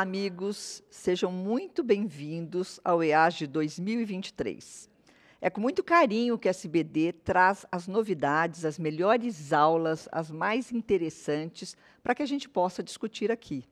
Olá, 0.00 0.08
amigos. 0.08 0.82
Sejam 0.88 1.30
muito 1.30 1.84
bem-vindos 1.84 2.80
ao 2.82 3.04
EAGE 3.04 3.46
2023. 3.46 4.88
É 5.42 5.50
com 5.50 5.60
muito 5.60 5.84
carinho 5.84 6.38
que 6.38 6.48
a 6.48 6.52
SBD 6.52 7.12
traz 7.12 7.66
as 7.70 7.86
novidades, 7.86 8.64
as 8.64 8.78
melhores 8.78 9.52
aulas, 9.52 10.08
as 10.10 10.30
mais 10.30 10.72
interessantes, 10.72 11.76
para 12.02 12.14
que 12.14 12.22
a 12.22 12.26
gente 12.26 12.48
possa 12.48 12.82
discutir 12.82 13.30
aqui. 13.30 13.62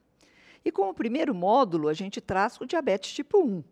E 0.62 0.70
como 0.70 0.92
primeiro 0.92 1.34
módulo, 1.34 1.88
a 1.88 1.94
gente 1.94 2.20
traz 2.20 2.60
o 2.60 2.66
diabetes 2.66 3.14
tipo 3.14 3.42
1. 3.42 3.64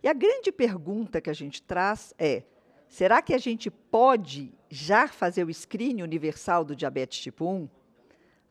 E 0.00 0.06
a 0.06 0.12
grande 0.12 0.52
pergunta 0.52 1.20
que 1.20 1.30
a 1.30 1.34
gente 1.34 1.60
traz 1.60 2.14
é: 2.16 2.44
será 2.88 3.20
que 3.20 3.34
a 3.34 3.38
gente 3.38 3.72
pode 3.72 4.52
já 4.70 5.08
fazer 5.08 5.44
o 5.44 5.52
screening 5.52 6.04
universal 6.04 6.64
do 6.64 6.76
diabetes 6.76 7.18
tipo 7.18 7.44
1? 7.44 7.68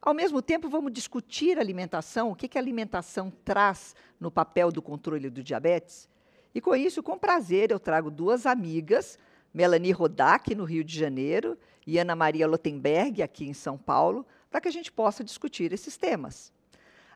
Ao 0.01 0.13
mesmo 0.13 0.41
tempo, 0.41 0.69
vamos 0.69 0.93
discutir 0.93 1.57
alimentação, 1.57 2.31
o 2.31 2.35
que, 2.35 2.47
que 2.47 2.57
a 2.57 2.61
alimentação 2.61 3.31
traz 3.43 3.95
no 4.19 4.29
papel 4.29 4.71
do 4.71 4.81
controle 4.81 5.29
do 5.29 5.43
diabetes. 5.43 6.07
E 6.53 6.61
com 6.61 6.75
isso, 6.75 7.03
com 7.03 7.17
prazer, 7.17 7.71
eu 7.71 7.79
trago 7.79 8.09
duas 8.09 8.45
amigas, 8.45 9.17
Melanie 9.53 9.91
Rodak, 9.91 10.53
no 10.55 10.63
Rio 10.63 10.83
de 10.83 10.97
Janeiro, 10.97 11.57
e 11.85 11.97
Ana 11.97 12.15
Maria 12.15 12.47
Lotenberg, 12.47 13.21
aqui 13.23 13.45
em 13.45 13.53
São 13.53 13.77
Paulo, 13.77 14.25
para 14.49 14.61
que 14.61 14.67
a 14.67 14.71
gente 14.71 14.91
possa 14.91 15.23
discutir 15.23 15.73
esses 15.73 15.97
temas. 15.97 16.53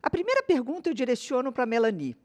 A 0.01 0.09
primeira 0.09 0.41
pergunta 0.41 0.89
eu 0.89 0.93
direciono 0.93 1.51
para 1.51 1.63
a 1.63 1.67
Melanie. 1.67 2.15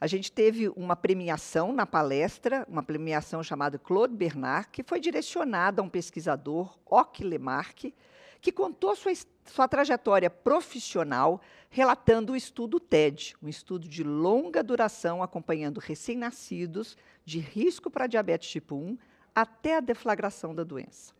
A 0.00 0.06
gente 0.06 0.30
teve 0.30 0.68
uma 0.70 0.94
premiação 0.94 1.72
na 1.72 1.84
palestra, 1.84 2.64
uma 2.68 2.82
premiação 2.82 3.42
chamada 3.42 3.78
Claude 3.78 4.14
Bernard, 4.14 4.68
que 4.70 4.82
foi 4.82 5.00
direcionada 5.00 5.82
a 5.82 5.84
um 5.84 5.88
pesquisador, 5.88 6.78
Ock 6.86 7.22
Lemarque, 7.22 7.92
que 8.40 8.52
contou 8.52 8.94
sua, 8.94 9.12
sua 9.44 9.68
trajetória 9.68 10.30
profissional 10.30 11.40
relatando 11.70 12.32
o 12.32 12.36
estudo 12.36 12.80
TED, 12.80 13.36
um 13.42 13.48
estudo 13.48 13.86
de 13.88 14.02
longa 14.02 14.62
duração 14.62 15.22
acompanhando 15.22 15.78
recém-nascidos 15.78 16.96
de 17.24 17.38
risco 17.38 17.90
para 17.90 18.06
diabetes 18.06 18.48
tipo 18.48 18.74
1 18.74 18.98
até 19.34 19.76
a 19.76 19.80
deflagração 19.80 20.54
da 20.54 20.64
doença. 20.64 21.12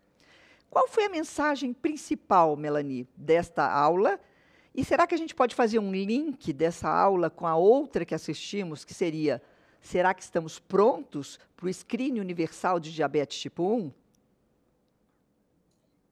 Qual 0.70 0.88
foi 0.88 1.04
a 1.04 1.10
mensagem 1.10 1.72
principal, 1.72 2.56
Melanie, 2.56 3.06
desta 3.16 3.70
aula? 3.70 4.20
E 4.74 4.84
será 4.84 5.06
que 5.06 5.14
a 5.14 5.18
gente 5.18 5.34
pode 5.34 5.54
fazer 5.54 5.78
um 5.78 5.92
link 5.92 6.52
dessa 6.52 6.88
aula 6.88 7.30
com 7.30 7.46
a 7.46 7.56
outra 7.56 8.04
que 8.04 8.14
assistimos, 8.14 8.84
que 8.84 8.92
seria: 8.92 9.42
será 9.80 10.12
que 10.12 10.22
estamos 10.22 10.58
prontos 10.58 11.38
para 11.56 11.66
o 11.66 11.72
screening 11.72 12.20
universal 12.20 12.78
de 12.78 12.92
diabetes 12.92 13.40
tipo 13.40 13.62
1? 13.64 13.92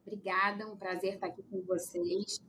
Obrigada, 0.06 0.64
um 0.68 0.76
prazer 0.76 1.14
estar 1.14 1.26
aqui 1.26 1.42
com 1.50 1.60
vocês. 1.62 2.40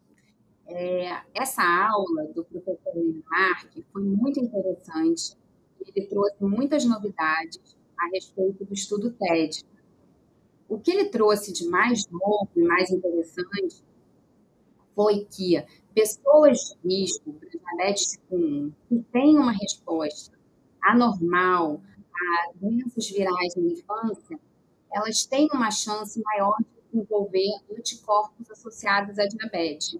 É, 0.67 1.21
essa 1.33 1.63
aula 1.63 2.25
do 2.27 2.45
professor 2.45 2.93
Mark 3.27 3.71
foi 3.91 4.03
muito 4.03 4.39
interessante. 4.39 5.35
Ele 5.79 6.05
trouxe 6.05 6.35
muitas 6.43 6.85
novidades 6.85 7.75
a 7.97 8.09
respeito 8.13 8.63
do 8.63 8.73
estudo 8.73 9.11
TED. 9.11 9.65
O 10.69 10.77
que 10.77 10.91
ele 10.91 11.09
trouxe 11.09 11.51
de 11.51 11.67
mais 11.67 12.05
novo 12.11 12.49
e 12.55 12.61
mais 12.61 12.91
interessante 12.91 13.83
foi 14.93 15.25
que 15.25 15.65
pessoas 15.95 16.77
de 16.83 17.01
risco 17.01 17.35
diabetes 17.77 18.11
tipo 18.11 18.35
1 18.35 18.73
que 18.87 18.99
têm 19.11 19.39
uma 19.39 19.51
resposta 19.51 20.37
anormal 20.83 21.81
a 22.13 22.51
doenças 22.53 23.09
virais 23.09 23.55
na 23.55 23.63
infância, 23.63 24.39
elas 24.93 25.25
têm 25.25 25.47
uma 25.53 25.71
chance 25.71 26.21
maior 26.21 26.55
de 26.59 26.76
desenvolver 26.97 27.61
anticorpos 27.71 28.49
associados 28.49 29.17
à 29.19 29.25
diabetes. 29.27 29.97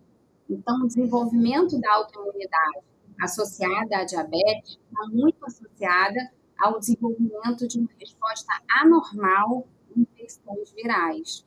Então, 0.50 0.84
o 0.84 0.88
desenvolvimento 0.88 1.80
da 1.80 1.94
autoimunidade 1.94 2.86
associada 3.22 3.98
à 3.98 4.04
diabetes 4.04 4.78
está 4.78 5.08
muito 5.12 5.46
associada 5.46 6.32
ao 6.58 6.80
desenvolvimento 6.80 7.68
de 7.68 7.80
uma 7.80 7.90
resposta 8.00 8.52
anormal 8.70 9.68
em 9.96 10.02
infecções 10.02 10.72
virais. 10.72 11.46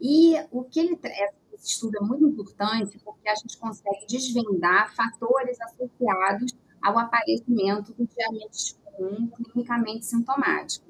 E 0.00 0.34
o 0.50 0.64
que 0.64 0.80
ele 0.80 0.98
esse 1.52 1.72
estudo 1.72 1.96
é 1.96 2.00
muito 2.00 2.24
importante 2.24 2.98
porque 3.04 3.28
a 3.28 3.34
gente 3.34 3.58
consegue 3.58 4.06
desvendar 4.08 4.94
fatores 4.94 5.60
associados 5.60 6.54
ao 6.80 6.96
aparecimento 6.98 7.92
do 7.94 8.06
diabetes 8.06 8.78
1 8.98 9.26
clinicamente 9.28 10.06
sintomático. 10.06 10.86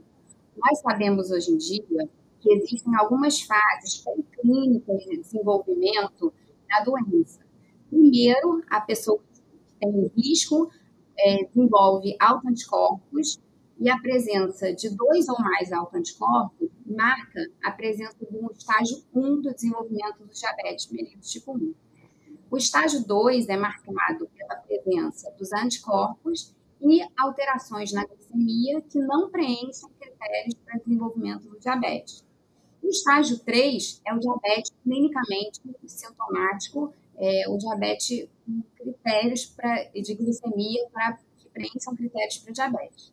Nós 0.56 0.80
sabemos 0.80 1.30
hoje 1.30 1.52
em 1.52 1.56
dia 1.56 2.10
que 2.40 2.52
existem 2.52 2.94
algumas 2.96 3.40
fases 3.42 4.04
clínicas 4.40 5.02
de 5.04 5.18
desenvolvimento 5.18 6.32
da 6.68 6.84
doença. 6.84 7.40
Primeiro, 7.88 8.62
a 8.70 8.80
pessoa 8.80 9.18
que 9.18 9.40
tem 9.80 10.10
risco 10.16 10.70
é, 11.18 11.44
desenvolve 11.44 12.16
autoanticorpos 12.20 13.40
e 13.78 13.88
a 13.88 13.98
presença 13.98 14.72
de 14.74 14.90
dois 14.90 15.28
ou 15.28 15.38
mais 15.38 15.72
autoanticorpos 15.72 16.68
marca 16.84 17.46
a 17.62 17.70
presença 17.70 18.16
de 18.18 18.36
um 18.36 18.50
estágio 18.50 19.04
1 19.14 19.40
do 19.40 19.54
desenvolvimento 19.54 20.18
do 20.18 20.32
diabetes 20.32 20.90
mellitus 20.90 21.30
tipo 21.30 21.56
1. 21.56 21.74
O 22.50 22.56
estágio 22.56 23.06
2 23.06 23.48
é 23.48 23.56
marcado 23.56 24.28
pela 24.36 24.56
presença 24.56 25.30
dos 25.38 25.52
anticorpos 25.52 26.54
e 26.80 27.00
alterações 27.18 27.92
na 27.92 28.04
glicemia 28.04 28.80
que 28.82 28.98
não 28.98 29.30
preenchem 29.30 29.88
critérios 30.00 30.54
para 30.64 30.78
desenvolvimento 30.78 31.48
do 31.48 31.58
diabetes. 31.58 32.24
O 32.82 32.88
estágio 32.88 33.38
3 33.40 34.00
é 34.06 34.14
o 34.14 34.18
diabetes 34.18 34.72
clinicamente 34.82 35.60
sintomático, 35.86 36.92
é, 37.16 37.48
o 37.48 37.58
diabetes 37.58 38.28
com 38.46 38.62
critérios 38.76 39.46
pra, 39.46 39.84
de 39.84 40.14
glicemia 40.14 40.88
pra, 40.90 41.18
que 41.38 41.48
preencham 41.50 41.94
critérios 41.96 42.38
para 42.38 42.52
diabetes. 42.52 43.12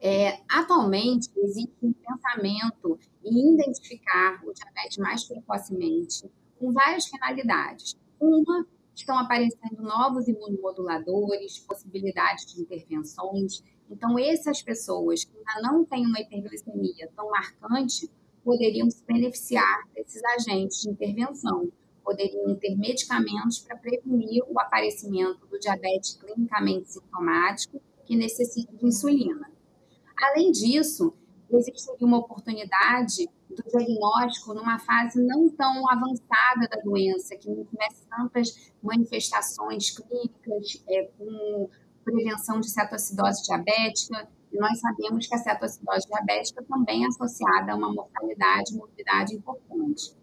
É, 0.00 0.40
atualmente, 0.48 1.30
existe 1.36 1.76
um 1.80 1.92
pensamento 1.92 2.98
em 3.24 3.54
identificar 3.54 4.42
o 4.44 4.52
diabetes 4.52 4.98
mais 4.98 5.22
precocemente 5.22 6.28
com 6.58 6.72
várias 6.72 7.06
finalidades. 7.06 7.96
Uma, 8.18 8.66
estão 8.94 9.16
aparecendo 9.18 9.80
novos 9.80 10.26
imunomoduladores, 10.26 11.58
possibilidades 11.60 12.52
de 12.52 12.62
intervenções. 12.62 13.62
Então, 13.88 14.18
essas 14.18 14.60
pessoas 14.60 15.24
que 15.24 15.32
ainda 15.36 15.70
não 15.70 15.84
têm 15.84 16.04
uma 16.04 16.20
hiperglicemia 16.20 17.08
tão 17.14 17.30
marcante 17.30 18.10
poderiam 18.44 18.90
se 18.90 19.04
beneficiar 19.04 19.82
desses 19.94 20.22
agentes 20.24 20.82
de 20.82 20.90
intervenção. 20.90 21.70
Poderiam 22.04 22.54
ter 22.56 22.76
medicamentos 22.76 23.60
para 23.60 23.76
prevenir 23.76 24.42
o 24.48 24.58
aparecimento 24.58 25.46
do 25.46 25.58
diabetes 25.58 26.16
clinicamente 26.16 26.92
sintomático 26.92 27.80
que 28.04 28.16
necessita 28.16 28.76
de 28.76 28.86
insulina. 28.86 29.50
Além 30.20 30.50
disso, 30.50 31.14
existiria 31.50 32.06
uma 32.06 32.18
oportunidade 32.18 33.28
do 33.48 33.62
diagnóstico 33.70 34.54
numa 34.54 34.78
fase 34.78 35.22
não 35.22 35.48
tão 35.50 35.88
avançada 35.88 36.68
da 36.70 36.80
doença, 36.82 37.36
que 37.36 37.48
não 37.48 37.64
tivesse 37.64 38.06
tantas 38.08 38.72
manifestações 38.82 39.90
clínicas, 39.90 40.82
é, 40.88 41.04
com 41.18 41.68
prevenção 42.04 42.60
de 42.60 42.68
cetoacidose 42.70 43.44
diabética, 43.44 44.28
nós 44.58 44.78
sabemos 44.80 45.26
que 45.26 45.34
a 45.34 45.38
cetoacidose 45.38 46.06
diabética 46.06 46.62
também 46.64 47.04
é 47.04 47.08
associada 47.08 47.72
a 47.72 47.76
uma 47.76 47.92
mortalidade 47.92 48.72
e 48.72 48.76
morbidade 48.76 49.34
importante. 49.34 50.14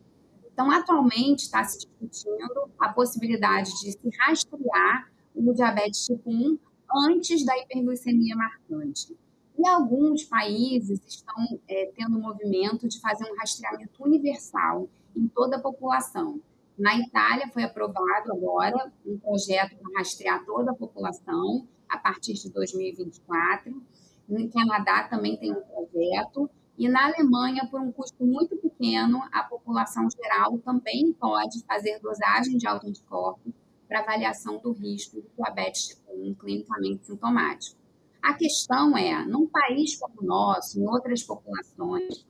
Então, 0.51 0.69
atualmente 0.71 1.43
está 1.43 1.63
se 1.63 1.77
discutindo 1.77 2.69
a 2.79 2.89
possibilidade 2.89 3.71
de 3.81 3.91
se 3.91 4.09
rastrear 4.19 5.09
o 5.33 5.53
diabetes 5.53 6.05
tipo 6.05 6.29
1 6.29 6.59
antes 7.07 7.45
da 7.45 7.57
hiperglicemia 7.57 8.35
marcante. 8.35 9.15
E 9.57 9.67
alguns 9.67 10.23
países 10.23 11.01
estão 11.07 11.59
é, 11.67 11.91
tendo 11.95 12.17
o 12.17 12.21
movimento 12.21 12.87
de 12.87 12.99
fazer 12.99 13.29
um 13.29 13.35
rastreamento 13.37 14.03
universal 14.03 14.89
em 15.15 15.27
toda 15.27 15.57
a 15.57 15.61
população. 15.61 16.41
Na 16.77 16.97
Itália 16.97 17.49
foi 17.49 17.63
aprovado 17.63 18.31
agora 18.31 18.91
um 19.05 19.17
projeto 19.17 19.75
para 19.77 19.99
rastrear 19.99 20.45
toda 20.45 20.71
a 20.71 20.75
população 20.75 21.67
a 21.89 21.97
partir 21.97 22.33
de 22.33 22.49
2024. 22.51 23.81
No 24.29 24.47
Canadá 24.51 25.07
também 25.07 25.35
tem 25.37 25.51
um 25.51 25.61
projeto. 25.61 26.49
E 26.77 26.87
na 26.87 27.07
Alemanha, 27.07 27.67
por 27.69 27.81
um 27.81 27.91
custo 27.91 28.23
muito 28.23 28.55
pequeno, 28.57 29.19
a 29.33 29.43
população 29.43 30.07
geral 30.09 30.57
também 30.59 31.11
pode 31.13 31.63
fazer 31.65 31.99
dosagem 31.99 32.57
de 32.57 32.67
autoanticorpos 32.67 33.51
para 33.87 34.01
avaliação 34.01 34.59
do 34.59 34.71
risco 34.71 35.19
de 35.19 35.27
diabetes 35.35 35.87
tipo 35.87 36.13
1 36.13 36.35
clinicamente 36.35 37.07
sintomático. 37.07 37.77
A 38.21 38.33
questão 38.35 38.95
é, 38.95 39.25
num 39.25 39.47
país 39.47 39.97
como 39.97 40.21
o 40.21 40.25
nosso, 40.25 40.79
em 40.79 40.87
outras 40.87 41.23
populações, 41.23 42.25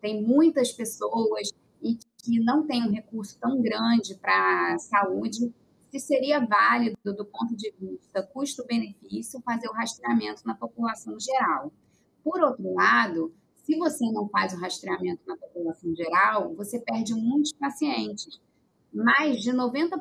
tem 0.00 0.22
muitas 0.22 0.70
pessoas 0.72 1.48
e 1.82 1.96
que 2.22 2.38
não 2.40 2.66
têm 2.66 2.86
um 2.86 2.92
recurso 2.92 3.38
tão 3.40 3.60
grande 3.62 4.14
para 4.16 4.74
a 4.74 4.78
saúde, 4.78 5.52
se 5.94 6.08
seria 6.08 6.44
válido, 6.44 6.96
do 7.04 7.24
ponto 7.24 7.54
de 7.54 7.72
vista 7.78 8.22
custo-benefício, 8.22 9.40
fazer 9.42 9.68
o 9.68 9.72
rastreamento 9.72 10.42
na 10.44 10.54
população 10.54 11.16
geral. 11.20 11.72
Por 12.22 12.42
outro 12.42 12.74
lado, 12.74 13.32
se 13.54 13.76
você 13.76 14.10
não 14.10 14.28
faz 14.28 14.52
o 14.52 14.60
rastreamento 14.60 15.22
na 15.26 15.36
população 15.36 15.94
geral, 15.94 16.52
você 16.54 16.80
perde 16.80 17.14
muitos 17.14 17.52
pacientes. 17.52 18.40
mais 18.92 19.42
de 19.42 19.52
90% 19.52 20.00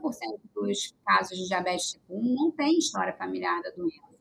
dos 0.54 0.94
casos 1.04 1.36
de 1.36 1.48
diabetes 1.48 1.94
tipo 1.94 2.14
1 2.16 2.36
não 2.36 2.52
tem 2.52 2.78
história 2.78 3.12
familiar 3.14 3.60
da 3.64 3.72
doença. 3.72 4.14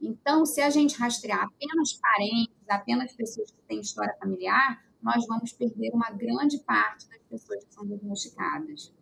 Então, 0.00 0.46
se 0.46 0.60
a 0.60 0.70
gente 0.70 0.96
rastrear 0.96 1.42
apenas 1.42 1.94
parentes, 1.94 2.54
apenas 2.68 3.12
pessoas 3.14 3.50
que 3.50 3.62
têm 3.66 3.80
história 3.80 4.14
familiar, 4.20 4.84
nós 5.02 5.26
vamos 5.26 5.52
perder 5.52 5.90
uma 5.92 6.10
grande 6.10 6.58
parte 6.60 7.08
das 7.08 7.22
pessoas 7.28 7.64
que 7.64 7.74
são 7.74 7.84
diagnosticadas. 7.84 8.92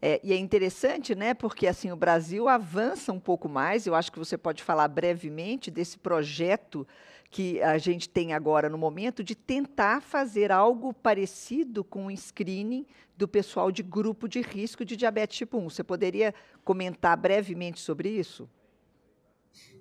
É, 0.00 0.20
e 0.22 0.32
é 0.32 0.36
interessante, 0.36 1.14
né? 1.14 1.34
Porque 1.34 1.66
assim 1.66 1.90
o 1.90 1.96
Brasil 1.96 2.48
avança 2.48 3.12
um 3.12 3.18
pouco 3.18 3.48
mais. 3.48 3.86
Eu 3.86 3.94
acho 3.94 4.12
que 4.12 4.18
você 4.18 4.38
pode 4.38 4.62
falar 4.62 4.86
brevemente 4.88 5.70
desse 5.70 5.98
projeto 5.98 6.86
que 7.30 7.60
a 7.60 7.76
gente 7.76 8.08
tem 8.08 8.32
agora 8.32 8.70
no 8.70 8.78
momento 8.78 9.22
de 9.22 9.34
tentar 9.34 10.00
fazer 10.00 10.50
algo 10.50 10.94
parecido 10.94 11.84
com 11.84 12.06
o 12.06 12.16
screening 12.16 12.86
do 13.16 13.28
pessoal 13.28 13.70
de 13.70 13.82
grupo 13.82 14.28
de 14.28 14.40
risco 14.40 14.84
de 14.84 14.96
diabetes 14.96 15.36
tipo 15.36 15.58
1. 15.58 15.68
Você 15.68 15.84
poderia 15.84 16.34
comentar 16.64 17.16
brevemente 17.16 17.80
sobre 17.80 18.08
isso? 18.08 18.48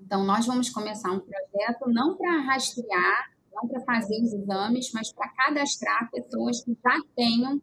Então, 0.02 0.26
nós 0.26 0.46
vamos 0.46 0.70
começar 0.70 1.12
um 1.12 1.20
projeto 1.20 1.88
não 1.88 2.18
para 2.18 2.40
rastrear, 2.42 3.32
não 3.54 3.68
para 3.68 3.82
fazer 3.82 4.22
os 4.22 4.34
exames, 4.34 4.92
mas 4.94 5.14
para 5.14 5.30
cadastrar 5.30 6.10
pessoas 6.12 6.64
que 6.64 6.72
já 6.84 7.00
tenham 7.16 7.62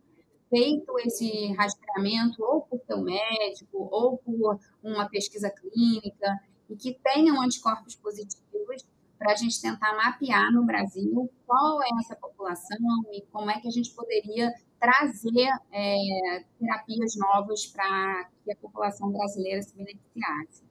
feito 0.55 0.97
esse 1.01 1.53
rastreamento 1.55 2.41
ou 2.45 2.61
por 2.61 2.81
seu 2.87 3.03
médico 3.03 3.89
ou 3.91 4.19
por 4.19 4.61
uma 4.85 5.09
pesquisa 5.09 5.51
clínica 5.51 6.41
e 6.71 6.77
que 6.77 6.97
tenham 7.03 7.43
anticorpos 7.43 7.97
positivos 7.97 8.87
para 9.19 9.33
a 9.33 9.35
gente 9.35 9.61
tentar 9.61 9.97
mapear 9.97 10.53
no 10.53 10.65
Brasil 10.65 11.29
qual 11.45 11.83
é 11.83 11.89
essa 12.01 12.15
população 12.15 12.79
e 13.13 13.23
como 13.33 13.51
é 13.51 13.61
que 13.61 13.67
a 13.67 13.71
gente 13.71 13.91
poderia 13.95 14.53
trazer 14.79 15.49
é, 15.73 16.45
terapias 16.61 17.17
novas 17.17 17.67
para 17.67 18.29
que 18.45 18.53
a 18.53 18.57
população 18.57 19.11
brasileira 19.11 19.61
se 19.61 19.75
beneficiasse. 19.75 20.63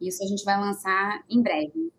Isso 0.00 0.22
a 0.22 0.26
gente 0.26 0.44
vai 0.44 0.58
lançar 0.58 1.24
em 1.28 1.42
breve. 1.42 1.92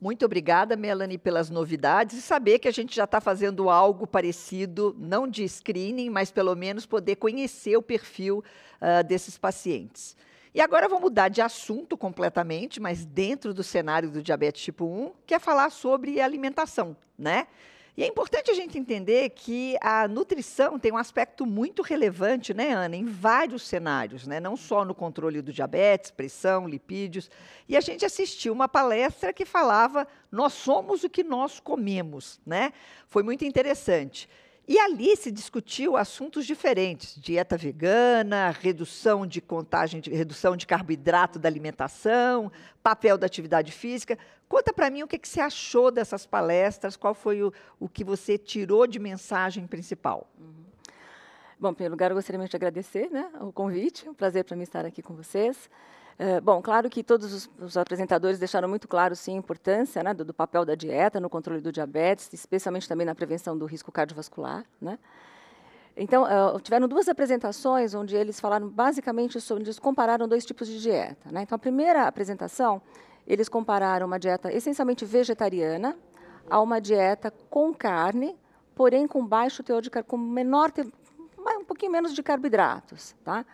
Muito 0.00 0.24
obrigada, 0.24 0.76
Melanie, 0.76 1.16
pelas 1.16 1.48
novidades 1.48 2.18
e 2.18 2.22
saber 2.22 2.58
que 2.58 2.68
a 2.68 2.72
gente 2.72 2.94
já 2.94 3.04
está 3.04 3.20
fazendo 3.20 3.70
algo 3.70 4.06
parecido, 4.06 4.94
não 4.98 5.26
de 5.26 5.48
screening, 5.48 6.10
mas 6.10 6.30
pelo 6.30 6.54
menos 6.54 6.84
poder 6.84 7.16
conhecer 7.16 7.76
o 7.76 7.82
perfil 7.82 8.44
uh, 8.80 9.02
desses 9.04 9.38
pacientes. 9.38 10.16
E 10.54 10.60
agora 10.60 10.88
vou 10.88 11.00
mudar 11.00 11.28
de 11.28 11.40
assunto 11.40 11.96
completamente, 11.96 12.80
mas 12.80 13.04
dentro 13.04 13.52
do 13.52 13.64
cenário 13.64 14.10
do 14.10 14.22
diabetes 14.22 14.62
tipo 14.62 14.84
1, 14.84 15.12
que 15.26 15.34
é 15.34 15.38
falar 15.38 15.70
sobre 15.70 16.20
alimentação, 16.20 16.96
né? 17.18 17.46
E 17.96 18.02
é 18.02 18.08
importante 18.08 18.50
a 18.50 18.54
gente 18.54 18.76
entender 18.76 19.30
que 19.30 19.76
a 19.80 20.08
nutrição 20.08 20.80
tem 20.80 20.92
um 20.92 20.96
aspecto 20.96 21.46
muito 21.46 21.80
relevante, 21.80 22.52
né, 22.52 22.72
Ana, 22.72 22.96
em 22.96 23.04
vários 23.04 23.62
cenários, 23.62 24.26
né? 24.26 24.40
não 24.40 24.56
só 24.56 24.84
no 24.84 24.94
controle 24.94 25.40
do 25.40 25.52
diabetes, 25.52 26.10
pressão, 26.10 26.66
lipídios. 26.66 27.30
E 27.68 27.76
a 27.76 27.80
gente 27.80 28.04
assistiu 28.04 28.52
uma 28.52 28.68
palestra 28.68 29.32
que 29.32 29.44
falava 29.44 30.08
nós 30.30 30.54
somos 30.54 31.04
o 31.04 31.08
que 31.08 31.22
nós 31.22 31.60
comemos, 31.60 32.40
né? 32.44 32.72
Foi 33.06 33.22
muito 33.22 33.44
interessante. 33.44 34.28
E 34.66 34.78
ali 34.78 35.14
se 35.16 35.30
discutiu 35.30 35.96
assuntos 35.96 36.46
diferentes: 36.46 37.14
dieta 37.20 37.56
vegana, 37.56 38.50
redução 38.50 39.26
de 39.26 39.40
contagem, 39.40 40.00
de, 40.00 40.10
redução 40.10 40.56
de 40.56 40.66
carboidrato 40.66 41.38
da 41.38 41.48
alimentação, 41.48 42.50
papel 42.82 43.18
da 43.18 43.26
atividade 43.26 43.70
física. 43.70 44.18
Conta 44.48 44.72
para 44.72 44.88
mim 44.90 45.02
o 45.02 45.08
que, 45.08 45.18
que, 45.18 45.28
você 45.28 45.40
achou 45.40 45.90
dessas 45.90 46.24
palestras, 46.24 46.96
qual 46.96 47.14
foi 47.14 47.42
o, 47.42 47.52
o 47.78 47.88
que 47.88 48.04
você 48.04 48.38
tirou 48.38 48.86
de 48.86 48.98
mensagem 48.98 49.66
principal. 49.66 50.30
Uhum. 50.38 50.64
Bom, 51.58 51.70
em 51.70 51.74
primeiro 51.74 51.94
lugar, 51.94 52.10
eu 52.10 52.16
gostaria 52.16 52.46
de 52.46 52.56
agradecer 52.56 53.10
né, 53.10 53.30
o 53.40 53.52
convite, 53.52 54.06
é 54.06 54.10
um 54.10 54.14
prazer 54.14 54.44
para 54.44 54.56
mim 54.56 54.64
estar 54.64 54.84
aqui 54.84 55.02
com 55.02 55.14
vocês. 55.14 55.70
É, 56.18 56.40
bom, 56.40 56.62
claro 56.62 56.88
que 56.88 57.02
todos 57.02 57.32
os, 57.32 57.50
os, 57.58 57.76
apresentadores 57.76 58.38
deixaram 58.38 58.68
muito 58.68 58.86
claro, 58.86 59.16
sim, 59.16 59.34
a 59.34 59.38
importância 59.38 60.02
né, 60.02 60.14
do, 60.14 60.24
do, 60.24 60.32
papel 60.32 60.64
da 60.64 60.74
dieta 60.74 61.18
no 61.18 61.28
controle 61.28 61.60
do 61.60 61.72
diabetes, 61.72 62.32
especialmente 62.32 62.88
também 62.88 63.04
na 63.04 63.14
prevenção 63.14 63.58
do 63.58 63.66
risco 63.66 63.90
cardiovascular. 63.90 64.64
Né? 64.80 64.96
Então, 65.96 66.22
uh, 66.24 66.60
tiveram 66.60 66.86
duas 66.86 67.08
apresentações 67.08 67.94
onde 67.94 68.14
eles 68.14 68.38
falaram 68.38 68.68
basicamente 68.68 69.40
sobre, 69.40 69.64
eles 69.64 69.78
compararam 69.78 70.28
dois 70.28 70.44
tipos 70.46 70.68
de 70.68 70.80
dieta. 70.80 71.32
Né? 71.32 71.42
Então, 71.42 71.56
a 71.56 71.58
primeira 71.58 72.06
apresentação, 72.06 72.80
eles 73.26 73.48
compararam 73.48 74.06
uma 74.06 74.18
dieta 74.18 74.52
essencialmente 74.52 75.04
vegetariana 75.04 75.96
a 76.48 76.60
uma 76.60 76.80
dieta 76.80 77.32
com 77.50 77.74
carne, 77.74 78.36
porém 78.74 79.08
com 79.08 79.24
baixo 79.26 79.62
teor 79.64 79.82
de 79.82 79.90
com 79.90 80.16
menor, 80.16 80.72
um 81.58 81.64
pouquinho 81.64 81.90
menos 81.90 82.14
de 82.14 82.22
carboidratos, 82.22 83.16
tá? 83.24 83.44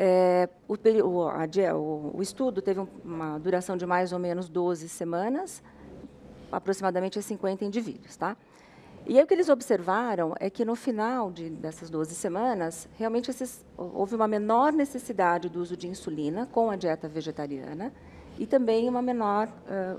É, 0.00 0.48
o, 0.68 0.74
o, 0.74 2.18
o, 2.18 2.22
estudo 2.22 2.62
teve 2.62 2.86
uma 3.04 3.36
duração 3.38 3.76
de 3.76 3.84
mais 3.84 4.12
ou 4.12 4.18
menos 4.20 4.48
12 4.48 4.88
semanas, 4.88 5.60
aproximadamente 6.52 7.20
50 7.20 7.64
indivíduos. 7.64 8.16
Tá? 8.16 8.36
E 9.08 9.18
aí 9.18 9.24
o 9.24 9.26
que 9.26 9.34
eles 9.34 9.48
observaram 9.48 10.34
é 10.38 10.48
que 10.48 10.64
no 10.64 10.76
final 10.76 11.32
de, 11.32 11.50
dessas 11.50 11.90
12 11.90 12.14
semanas, 12.14 12.88
realmente 12.96 13.28
esses, 13.28 13.66
houve 13.76 14.14
uma 14.14 14.28
menor 14.28 14.72
necessidade 14.72 15.48
do 15.48 15.60
uso 15.60 15.76
de 15.76 15.88
insulina 15.88 16.46
com 16.46 16.70
a 16.70 16.76
dieta 16.76 17.08
vegetariana 17.08 17.92
e 18.38 18.46
também 18.46 18.88
uma 18.88 19.02
menor, 19.02 19.48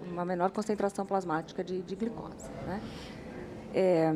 uma 0.10 0.24
menor 0.24 0.52
concentração 0.52 1.06
plasmática 1.06 1.62
de, 1.62 1.82
de 1.82 1.96
glicose. 1.96 2.50
Né? 2.66 2.82
É, 3.74 4.14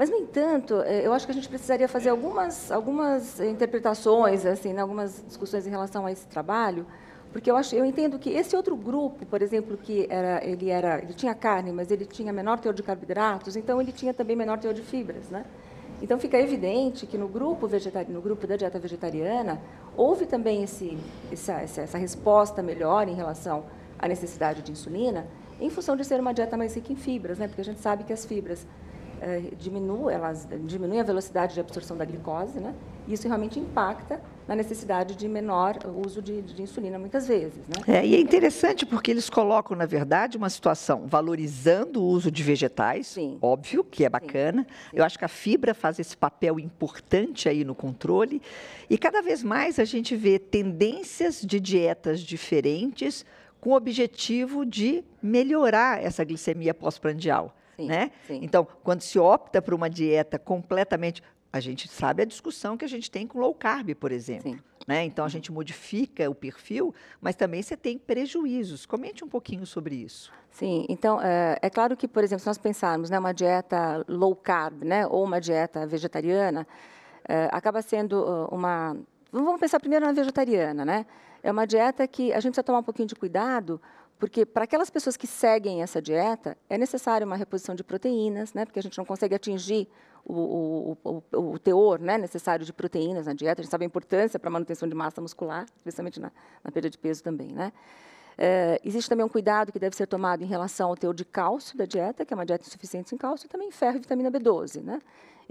mas, 0.00 0.08
no 0.08 0.16
entanto, 0.16 0.80
é, 0.80 1.06
eu 1.06 1.12
acho 1.12 1.26
que 1.26 1.30
a 1.30 1.34
gente 1.34 1.46
precisaria 1.46 1.86
fazer 1.86 2.08
algumas, 2.08 2.72
algumas 2.72 3.38
interpretações, 3.38 4.46
assim, 4.46 4.72
né, 4.72 4.80
algumas 4.80 5.22
discussões 5.28 5.66
em 5.66 5.70
relação 5.70 6.06
a 6.06 6.10
esse 6.10 6.26
trabalho, 6.26 6.86
porque 7.30 7.50
eu, 7.50 7.54
acho, 7.54 7.74
eu 7.74 7.84
entendo 7.84 8.18
que 8.18 8.30
esse 8.30 8.56
outro 8.56 8.74
grupo, 8.74 9.26
por 9.26 9.42
exemplo, 9.42 9.76
que 9.76 10.06
era, 10.08 10.42
ele, 10.42 10.70
era, 10.70 11.02
ele 11.02 11.12
tinha 11.12 11.34
carne, 11.34 11.70
mas 11.70 11.90
ele 11.90 12.06
tinha 12.06 12.32
menor 12.32 12.58
teor 12.60 12.72
de 12.72 12.82
carboidratos, 12.82 13.56
então 13.56 13.78
ele 13.78 13.92
tinha 13.92 14.14
também 14.14 14.34
menor 14.34 14.58
teor 14.58 14.72
de 14.72 14.80
fibras. 14.80 15.28
Né? 15.28 15.44
Então, 16.00 16.18
fica 16.18 16.40
evidente 16.40 17.06
que 17.06 17.18
no 17.18 17.28
grupo, 17.28 17.68
no 18.08 18.22
grupo 18.22 18.46
da 18.46 18.56
dieta 18.56 18.78
vegetariana, 18.78 19.60
houve 19.94 20.24
também 20.24 20.62
esse, 20.62 20.96
essa, 21.30 21.60
essa 21.60 21.98
resposta 21.98 22.62
melhor 22.62 23.06
em 23.06 23.14
relação 23.14 23.66
à 23.98 24.08
necessidade 24.08 24.62
de 24.62 24.72
insulina, 24.72 25.26
em 25.60 25.68
função 25.68 25.94
de 25.94 26.06
ser 26.06 26.18
uma 26.20 26.32
dieta 26.32 26.56
mais 26.56 26.74
rica 26.74 26.90
em 26.90 26.96
fibras, 26.96 27.38
né? 27.38 27.48
porque 27.48 27.60
a 27.60 27.64
gente 27.64 27.80
sabe 27.80 28.04
que 28.04 28.14
as 28.14 28.24
fibras 28.24 28.66
eh, 29.20 29.42
diminui, 29.58 30.12
elas 30.12 30.48
diminuem 30.64 31.00
a 31.00 31.04
velocidade 31.04 31.54
de 31.54 31.60
absorção 31.60 31.96
da 31.96 32.04
glicose, 32.04 32.58
né? 32.58 32.74
Isso 33.06 33.26
realmente 33.26 33.58
impacta 33.58 34.20
na 34.46 34.56
necessidade 34.56 35.14
de 35.14 35.28
menor 35.28 35.78
uso 36.04 36.20
de, 36.20 36.42
de 36.42 36.62
insulina 36.62 36.98
muitas 36.98 37.28
vezes, 37.28 37.58
né? 37.68 37.82
É, 37.86 38.06
e 38.06 38.14
é 38.14 38.20
interessante 38.20 38.84
porque 38.84 39.10
eles 39.10 39.28
colocam, 39.28 39.76
na 39.76 39.86
verdade, 39.86 40.36
uma 40.36 40.50
situação 40.50 41.06
valorizando 41.06 42.02
o 42.02 42.06
uso 42.06 42.30
de 42.30 42.42
vegetais, 42.42 43.08
Sim. 43.08 43.38
óbvio 43.40 43.84
que 43.84 44.04
é 44.04 44.08
bacana. 44.08 44.62
Sim. 44.62 44.96
Eu 44.96 45.04
acho 45.04 45.18
que 45.18 45.24
a 45.24 45.28
fibra 45.28 45.74
faz 45.74 45.98
esse 45.98 46.16
papel 46.16 46.58
importante 46.58 47.48
aí 47.48 47.64
no 47.64 47.74
controle 47.74 48.40
e 48.88 48.98
cada 48.98 49.22
vez 49.22 49.42
mais 49.42 49.78
a 49.78 49.84
gente 49.84 50.16
vê 50.16 50.38
tendências 50.38 51.42
de 51.42 51.60
dietas 51.60 52.20
diferentes 52.20 53.24
com 53.60 53.70
o 53.70 53.76
objetivo 53.76 54.64
de 54.64 55.04
melhorar 55.22 56.02
essa 56.02 56.24
glicemia 56.24 56.72
pós-prandial. 56.72 57.54
Sim, 57.82 57.88
né? 57.88 58.10
Sim. 58.26 58.40
Então, 58.42 58.66
quando 58.82 59.00
se 59.02 59.18
opta 59.18 59.60
por 59.60 59.74
uma 59.74 59.88
dieta 59.88 60.38
completamente. 60.38 61.22
A 61.52 61.58
gente 61.58 61.88
sabe 61.88 62.22
a 62.22 62.24
discussão 62.24 62.76
que 62.76 62.84
a 62.84 62.88
gente 62.88 63.10
tem 63.10 63.26
com 63.26 63.40
low 63.40 63.52
carb, 63.52 63.92
por 63.96 64.12
exemplo. 64.12 64.56
Né? 64.86 65.04
Então, 65.04 65.24
a 65.24 65.26
uhum. 65.26 65.30
gente 65.30 65.50
modifica 65.50 66.30
o 66.30 66.34
perfil, 66.34 66.94
mas 67.20 67.34
também 67.34 67.60
você 67.60 67.76
tem 67.76 67.98
prejuízos. 67.98 68.86
Comente 68.86 69.24
um 69.24 69.28
pouquinho 69.28 69.66
sobre 69.66 69.96
isso. 69.96 70.32
Sim, 70.50 70.86
então, 70.88 71.20
é, 71.20 71.58
é 71.60 71.68
claro 71.68 71.96
que, 71.96 72.06
por 72.06 72.22
exemplo, 72.22 72.40
se 72.40 72.46
nós 72.46 72.56
pensarmos 72.56 73.10
né, 73.10 73.18
uma 73.18 73.32
dieta 73.32 74.04
low 74.06 74.34
carb 74.36 74.84
né, 74.84 75.06
ou 75.08 75.24
uma 75.24 75.40
dieta 75.40 75.86
vegetariana, 75.86 76.66
é, 77.28 77.48
acaba 77.52 77.82
sendo 77.82 78.22
uh, 78.22 78.54
uma. 78.54 78.96
Vamos 79.30 79.60
pensar 79.60 79.78
primeiro 79.78 80.04
na 80.04 80.12
vegetariana, 80.12 80.84
né? 80.84 81.06
É 81.42 81.50
uma 81.52 81.66
dieta 81.66 82.06
que 82.06 82.32
a 82.32 82.40
gente 82.40 82.52
precisa 82.52 82.64
tomar 82.64 82.80
um 82.80 82.82
pouquinho 82.82 83.06
de 83.06 83.14
cuidado, 83.14 83.80
porque 84.20 84.44
para 84.44 84.64
aquelas 84.64 84.90
pessoas 84.90 85.16
que 85.16 85.26
seguem 85.26 85.82
essa 85.82 86.00
dieta, 86.00 86.56
é 86.68 86.76
necessária 86.76 87.26
uma 87.26 87.36
reposição 87.36 87.74
de 87.74 87.82
proteínas, 87.82 88.52
né? 88.52 88.66
porque 88.66 88.78
a 88.78 88.82
gente 88.82 88.98
não 88.98 89.04
consegue 89.04 89.34
atingir 89.34 89.88
o, 90.22 90.98
o, 91.02 91.22
o, 91.32 91.52
o 91.54 91.58
teor 91.58 91.98
né, 91.98 92.18
necessário 92.18 92.64
de 92.64 92.72
proteínas 92.72 93.24
na 93.24 93.32
dieta. 93.32 93.62
A 93.62 93.64
gente 93.64 93.70
sabe 93.70 93.84
a 93.84 93.86
importância 93.86 94.38
para 94.38 94.50
a 94.50 94.52
manutenção 94.52 94.86
de 94.86 94.94
massa 94.94 95.22
muscular, 95.22 95.64
especialmente 95.74 96.20
na, 96.20 96.30
na 96.62 96.70
perda 96.70 96.90
de 96.90 96.98
peso 96.98 97.22
também. 97.22 97.48
Né? 97.48 97.72
É, 98.36 98.78
existe 98.84 99.08
também 99.08 99.24
um 99.24 99.28
cuidado 99.28 99.72
que 99.72 99.78
deve 99.78 99.96
ser 99.96 100.06
tomado 100.06 100.42
em 100.42 100.46
relação 100.46 100.90
ao 100.90 100.96
teor 100.96 101.14
de 101.14 101.24
cálcio 101.24 101.78
da 101.78 101.86
dieta, 101.86 102.22
que 102.22 102.34
é 102.34 102.36
uma 102.36 102.44
dieta 102.44 102.66
insuficiente 102.66 103.14
em 103.14 103.18
cálcio, 103.18 103.46
e 103.46 103.48
também 103.48 103.70
ferro 103.70 103.96
e 103.96 104.00
vitamina 104.00 104.30
B12. 104.30 104.82
Né? 104.82 105.00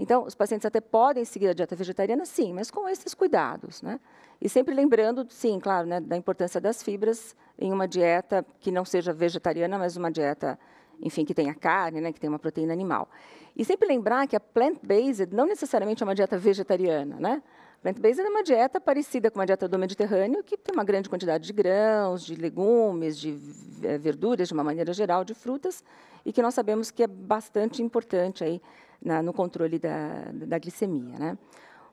Então, 0.00 0.24
os 0.24 0.34
pacientes 0.34 0.64
até 0.64 0.80
podem 0.80 1.26
seguir 1.26 1.48
a 1.48 1.52
dieta 1.52 1.76
vegetariana, 1.76 2.24
sim, 2.24 2.54
mas 2.54 2.70
com 2.70 2.88
esses 2.88 3.12
cuidados. 3.12 3.82
Né? 3.82 4.00
E 4.40 4.48
sempre 4.48 4.74
lembrando, 4.74 5.26
sim, 5.28 5.60
claro, 5.60 5.86
né, 5.86 6.00
da 6.00 6.16
importância 6.16 6.58
das 6.58 6.82
fibras 6.82 7.36
em 7.58 7.70
uma 7.70 7.86
dieta 7.86 8.44
que 8.60 8.72
não 8.72 8.82
seja 8.82 9.12
vegetariana, 9.12 9.78
mas 9.78 9.98
uma 9.98 10.10
dieta 10.10 10.58
enfim, 11.02 11.24
que 11.24 11.34
tenha 11.34 11.54
carne, 11.54 12.00
né, 12.00 12.12
que 12.12 12.20
tenha 12.20 12.30
uma 12.30 12.38
proteína 12.38 12.72
animal. 12.72 13.08
E 13.56 13.64
sempre 13.64 13.88
lembrar 13.88 14.26
que 14.26 14.36
a 14.36 14.40
plant-based 14.40 15.34
não 15.34 15.46
necessariamente 15.46 16.02
é 16.02 16.06
uma 16.06 16.14
dieta 16.14 16.38
vegetariana, 16.38 17.16
né? 17.18 17.42
Plant-based 17.82 18.20
é 18.20 18.28
uma 18.28 18.42
dieta 18.42 18.80
parecida 18.80 19.30
com 19.30 19.40
a 19.40 19.44
dieta 19.46 19.66
do 19.66 19.78
Mediterrâneo, 19.78 20.44
que 20.44 20.56
tem 20.56 20.74
uma 20.74 20.84
grande 20.84 21.08
quantidade 21.08 21.46
de 21.46 21.52
grãos, 21.52 22.24
de 22.24 22.34
legumes, 22.34 23.18
de 23.18 23.38
eh, 23.82 23.96
verduras, 23.96 24.48
de 24.48 24.54
uma 24.54 24.62
maneira 24.62 24.92
geral, 24.92 25.24
de 25.24 25.32
frutas, 25.32 25.82
e 26.24 26.32
que 26.32 26.42
nós 26.42 26.52
sabemos 26.52 26.90
que 26.90 27.02
é 27.02 27.06
bastante 27.06 27.82
importante 27.82 28.44
aí 28.44 28.60
na, 29.02 29.22
no 29.22 29.32
controle 29.32 29.78
da, 29.78 30.24
da 30.32 30.58
glicemia. 30.58 31.18
Né? 31.18 31.38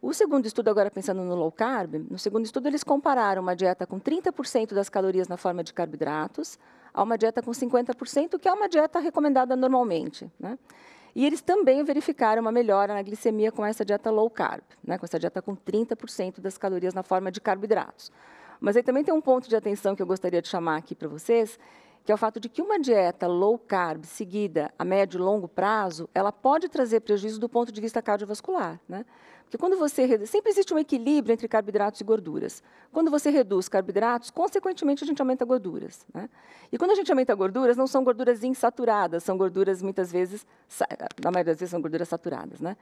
O 0.01 0.13
segundo 0.13 0.45
estudo, 0.45 0.69
agora 0.69 0.91
pensando 0.91 1.21
no 1.23 1.35
low 1.35 1.51
carb, 1.51 1.95
no 2.09 2.19
segundo 2.19 2.45
estudo 2.45 2.67
eles 2.67 2.83
compararam 2.83 3.41
uma 3.41 3.55
dieta 3.55 3.87
com 3.87 3.99
30% 3.99 4.73
das 4.73 4.89
calorias 4.89 5.27
na 5.27 5.37
forma 5.37 5.63
de 5.63 5.73
carboidratos 5.73 6.59
a 6.93 7.03
uma 7.03 7.17
dieta 7.17 7.41
com 7.41 7.51
50%, 7.51 8.39
que 8.39 8.47
é 8.47 8.53
uma 8.53 8.69
dieta 8.69 8.99
recomendada 8.99 9.55
normalmente. 9.55 10.31
Né? 10.39 10.57
E 11.15 11.25
eles 11.25 11.41
também 11.41 11.83
verificaram 11.83 12.41
uma 12.41 12.51
melhora 12.51 12.93
na 12.93 13.01
glicemia 13.01 13.51
com 13.51 13.65
essa 13.65 13.83
dieta 13.83 14.11
low 14.11 14.29
carb, 14.29 14.61
né, 14.83 14.99
com 14.99 15.05
essa 15.05 15.17
dieta 15.17 15.41
com 15.41 15.55
30% 15.55 16.39
das 16.39 16.59
calorias 16.59 16.93
na 16.93 17.01
forma 17.01 17.31
de 17.31 17.41
carboidratos. 17.41 18.11
Mas 18.59 18.77
aí 18.77 18.83
também 18.83 19.03
tem 19.03 19.13
um 19.13 19.21
ponto 19.21 19.49
de 19.49 19.55
atenção 19.55 19.95
que 19.95 20.01
eu 20.01 20.05
gostaria 20.05 20.41
de 20.41 20.47
chamar 20.47 20.77
aqui 20.77 20.93
para 20.93 21.07
vocês, 21.07 21.59
que 22.07 22.11
é 22.13 22.15
o 22.15 22.17
fato 22.17 22.39
de 22.39 22.47
que 22.47 22.61
uma 22.61 22.79
dieta 22.79 23.27
low 23.27 23.59
carb 23.59 24.05
seguida 24.05 24.73
a 24.79 24.85
médio 24.85 25.19
e 25.19 25.21
longo 25.21 25.45
prazo, 25.45 26.09
ela 26.15 26.31
pode 26.31 26.69
trazer 26.69 27.01
prejuízo 27.01 27.37
do 27.37 27.49
ponto 27.49 27.69
de 27.69 27.81
vista 27.81 28.01
cardiovascular, 28.01 28.79
né? 28.87 29.05
Porque 29.43 29.57
quando 29.57 29.77
você 29.77 30.25
sempre 30.25 30.49
existe 30.49 30.73
um 30.73 30.79
equilíbrio 30.79 31.33
entre 31.33 31.49
carboidratos 31.49 31.99
e 31.99 32.05
gorduras. 32.05 32.63
Quando 32.93 33.11
você 33.11 33.29
reduz 33.29 33.67
carboidratos, 33.67 34.31
consequentemente 34.31 35.03
a 35.03 35.07
gente 35.07 35.21
aumenta 35.21 35.43
gorduras. 35.43 36.05
Né? 36.13 36.29
E 36.71 36.77
quando 36.77 36.91
a 36.91 36.95
gente 36.95 37.11
aumenta 37.11 37.35
gorduras, 37.35 37.75
não 37.75 37.87
são 37.87 38.05
gorduras 38.05 38.41
insaturadas, 38.41 39.23
são 39.23 39.37
gorduras 39.37 39.81
muitas 39.81 40.09
vezes, 40.09 40.47
na 41.21 41.29
maioria 41.29 41.51
das 41.51 41.59
vezes 41.59 41.71
são 41.71 41.81
gorduras 41.81 42.07
saturadas. 42.07 42.61
Né? 42.61 42.77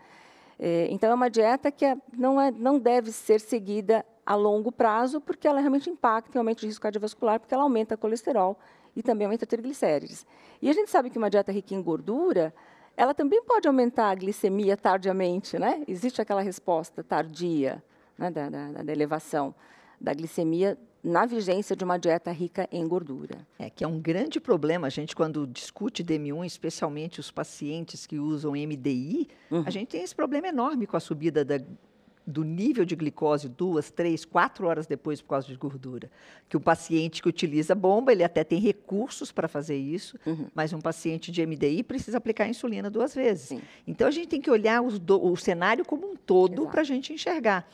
É, 0.60 0.88
então 0.91 1.10
é 1.10 1.13
uma 1.15 1.32
dieta 1.32 1.72
que 1.72 1.84
é, 1.84 1.98
não, 2.15 2.39
é, 2.39 2.51
não 2.51 2.77
deve 2.77 3.12
ser 3.12 3.39
seguida 3.39 4.05
a 4.24 4.36
longo 4.36 4.72
prazo, 4.72 5.20
porque 5.20 5.48
ela 5.48 5.60
realmente 5.60 5.89
impacta 5.89 6.38
em 6.38 6.39
aumento 6.39 6.60
de 6.60 6.67
risco 6.67 6.84
cardiovascular, 6.84 7.39
porque 7.39 7.55
ela 7.55 7.63
aumenta 7.63 7.98
colesterol 7.98 8.58
e 8.95 9.03
também 9.03 9.25
aumenta 9.25 9.45
triglicérides. 9.45 10.25
E 10.61 10.69
a 10.69 10.73
gente 10.73 10.89
sabe 10.89 11.09
que 11.09 11.17
uma 11.17 11.29
dieta 11.29 11.51
rica 11.51 11.73
em 11.73 11.81
gordura 11.81 12.53
ela 12.97 13.13
também 13.13 13.43
pode 13.43 13.67
aumentar 13.67 14.09
a 14.09 14.15
glicemia 14.15 14.77
tardiamente, 14.77 15.59
né? 15.59 15.83
Existe 15.87 16.21
aquela 16.21 16.41
resposta 16.41 17.03
tardia 17.03 17.83
né, 18.17 18.31
da, 18.31 18.49
da, 18.49 18.71
da 18.83 18.91
elevação 18.91 19.53
da 19.99 20.13
glicemia 20.13 20.77
na 21.03 21.25
vigência 21.25 21.75
de 21.75 21.83
uma 21.83 21.97
dieta 21.97 22.31
rica 22.31 22.67
em 22.71 22.87
gordura. 22.87 23.45
É 23.59 23.69
que 23.69 23.83
é 23.83 23.87
um 23.87 23.99
grande 23.99 24.39
problema 24.39 24.87
a 24.87 24.89
gente 24.89 25.15
quando 25.15 25.45
discute 25.45 26.03
DM1, 26.03 26.45
especialmente 26.45 27.19
os 27.19 27.29
pacientes 27.29 28.07
que 28.07 28.17
usam 28.17 28.53
MDI, 28.53 29.27
uhum. 29.51 29.63
a 29.65 29.69
gente 29.69 29.89
tem 29.89 30.01
esse 30.01 30.15
problema 30.15 30.47
enorme 30.47 30.87
com 30.87 30.97
a 30.97 30.99
subida 30.99 31.45
da 31.45 31.59
do 32.25 32.44
nível 32.44 32.86
de 32.86 32.96
glicose 32.96 33.48
duas, 33.48 33.91
três, 33.91 34.25
quatro 34.25 34.67
horas 34.67 34.88
depois 34.88 35.22
por 35.22 35.29
causa 35.29 35.48
de 35.48 35.55
gordura. 35.55 36.10
Que 36.50 36.58
o 36.58 36.60
paciente 36.60 37.22
que 37.22 37.29
utiliza 37.29 37.75
bomba, 37.75 38.12
ele 38.12 38.24
até 38.24 38.44
tem 38.44 38.60
recursos 38.60 39.32
para 39.32 39.48
fazer 39.48 39.77
isso, 39.77 40.17
uhum. 40.25 40.48
mas 40.53 40.74
um 40.74 40.82
paciente 40.82 41.32
de 41.32 41.46
MDI 41.46 41.84
precisa 41.84 42.17
aplicar 42.17 42.48
insulina 42.48 42.89
duas 42.89 43.13
vezes. 43.13 43.50
Sim. 43.50 43.62
Então 43.86 44.08
a 44.08 44.12
gente 44.12 44.27
tem 44.27 44.41
que 44.41 44.50
olhar 44.50 44.82
do, 44.82 45.24
o 45.24 45.36
cenário 45.38 45.86
como 45.86 46.12
um 46.12 46.15
todo 46.15 46.67
para 46.67 46.82
a 46.82 46.86
gente 46.86 47.13
enxergar. 47.13 47.67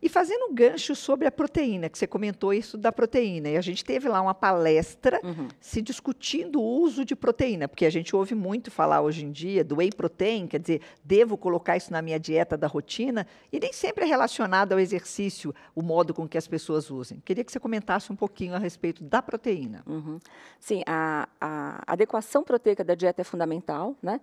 E 0.00 0.08
fazendo 0.08 0.46
um 0.46 0.54
gancho 0.54 0.94
sobre 0.94 1.26
a 1.26 1.30
proteína, 1.30 1.88
que 1.88 1.98
você 1.98 2.06
comentou 2.06 2.54
isso 2.54 2.78
da 2.78 2.92
proteína, 2.92 3.48
e 3.48 3.56
a 3.56 3.60
gente 3.60 3.84
teve 3.84 4.08
lá 4.08 4.20
uma 4.20 4.34
palestra 4.34 5.20
uhum. 5.24 5.48
se 5.60 5.82
discutindo 5.82 6.60
o 6.60 6.80
uso 6.80 7.04
de 7.04 7.16
proteína, 7.16 7.66
porque 7.66 7.84
a 7.84 7.90
gente 7.90 8.14
ouve 8.14 8.34
muito 8.34 8.70
falar 8.70 9.00
hoje 9.00 9.24
em 9.24 9.32
dia 9.32 9.64
do 9.64 9.76
whey 9.76 9.90
protein, 9.90 10.46
quer 10.46 10.60
dizer, 10.60 10.82
devo 11.04 11.36
colocar 11.36 11.76
isso 11.76 11.92
na 11.92 12.00
minha 12.00 12.18
dieta 12.18 12.56
da 12.56 12.68
rotina, 12.68 13.26
e 13.52 13.58
nem 13.58 13.72
sempre 13.72 14.04
é 14.04 14.06
relacionado 14.06 14.72
ao 14.72 14.78
exercício, 14.78 15.54
o 15.74 15.82
modo 15.82 16.14
com 16.14 16.28
que 16.28 16.38
as 16.38 16.46
pessoas 16.46 16.90
usem. 16.90 17.20
Queria 17.24 17.42
que 17.42 17.50
você 17.50 17.58
comentasse 17.58 18.12
um 18.12 18.16
pouquinho 18.16 18.54
a 18.54 18.58
respeito 18.58 19.02
da 19.02 19.20
proteína. 19.20 19.82
Uhum. 19.86 20.18
Sim, 20.60 20.82
a, 20.86 21.28
a 21.40 21.82
adequação 21.86 22.44
proteica 22.44 22.84
da 22.84 22.94
dieta 22.94 23.22
é 23.22 23.24
fundamental, 23.24 23.96
né? 24.00 24.20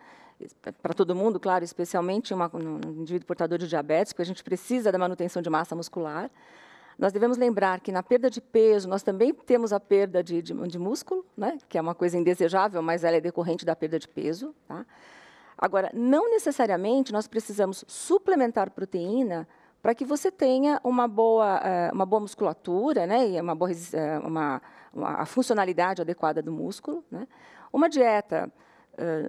Para 0.82 0.94
todo 0.94 1.16
mundo, 1.16 1.40
claro, 1.40 1.64
especialmente 1.64 2.34
um 2.34 2.80
indivíduo 2.98 3.26
portador 3.26 3.58
de 3.58 3.68
diabetes, 3.68 4.14
porque 4.14 4.22
a 4.22 4.26
gente 4.26 4.44
precisa 4.44 4.92
da 4.92 4.98
manutenção 4.98 5.42
de 5.42 5.50
massa 5.50 5.76
muscular. 5.76 6.30
Nós 6.98 7.12
devemos 7.12 7.38
lembrar 7.38 7.82
que 7.82 7.92
na 7.92 8.02
perda 8.02 8.30
de 8.30 8.40
peso, 8.40 8.88
nós 8.88 9.04
também 9.04 9.34
temos 9.34 9.74
a 9.74 9.80
perda 9.80 10.24
de, 10.24 10.42
de, 10.42 10.54
de 10.54 10.80
músculo, 10.80 11.26
né? 11.36 11.58
que 11.68 11.78
é 11.78 11.82
uma 11.82 11.94
coisa 11.94 12.18
indesejável, 12.18 12.82
mas 12.82 13.04
ela 13.04 13.18
é 13.18 13.22
decorrente 13.22 13.66
da 13.66 13.76
perda 13.76 14.00
de 14.00 14.08
peso. 14.08 14.56
Tá? 14.68 14.86
Agora, 15.58 15.92
não 15.94 16.30
necessariamente 16.30 17.12
nós 17.12 17.28
precisamos 17.28 17.84
suplementar 17.88 18.72
proteína 18.72 19.48
para 19.82 19.94
que 19.94 20.06
você 20.06 20.32
tenha 20.32 20.80
uma 20.84 21.08
boa, 21.08 21.60
eh, 21.64 21.92
uma 21.94 22.06
boa 22.06 22.22
musculatura 22.22 23.06
né? 23.06 23.30
e 23.30 23.42
uma, 23.42 23.54
boa, 23.54 23.72
eh, 23.72 24.20
uma, 24.20 24.62
uma, 24.94 25.10
a 25.22 25.26
funcionalidade 25.26 26.02
adequada 26.02 26.42
do 26.42 26.52
músculo. 26.52 27.04
Né? 27.12 27.28
Uma 27.72 27.88
dieta 27.90 28.52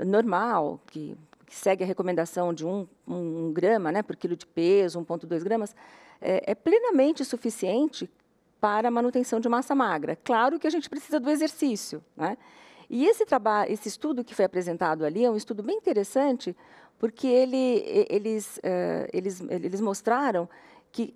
normal, 0.05 0.81
que, 0.87 1.17
que, 1.47 1.55
segue 1.55 1.83
a 1.83 1.87
recomendação 1.87 2.53
de 2.55 2.65
1 2.65 2.69
um, 2.69 3.15
um, 3.15 3.53
grama 3.53 3.91
né, 3.91 4.03
por 4.03 4.17
quilo 4.17 4.37
de 4.37 4.47
peso, 4.47 5.01
1,2 5.01 5.43
gramas, 5.43 5.75
é, 6.21 6.53
é 6.53 6.55
plenamente 6.55 7.25
suficiente 7.25 8.09
para 8.61 8.89
a 8.89 8.91
manutenção 8.91 9.39
de 9.39 9.49
massa 9.49 9.75
magra. 9.75 10.17
Claro 10.17 10.59
que 10.59 10.67
a 10.67 10.71
gente 10.71 10.89
precisa 10.89 11.21
do 11.21 11.31
exercício. 11.31 12.03
Né? 12.17 12.37
E 12.89 13.07
esse 13.07 13.25
trabalho, 13.25 13.73
esse 13.73 13.89
estudo 13.89 14.25
que 14.25 14.35
foi 14.35 14.45
apresentado 14.45 15.05
ali 15.05 15.25
é 15.25 15.31
um 15.31 15.37
estudo 15.37 15.63
bem 15.63 15.77
interessante, 15.77 16.57
porque 16.99 17.27
ele, 17.27 18.07
eles, 18.09 18.59
uh, 18.59 19.09
eles, 19.13 19.41
eles 19.51 19.81
mostraram 19.81 20.49
que 20.91 21.15